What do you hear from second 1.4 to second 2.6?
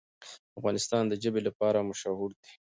لپاره مشهور دی.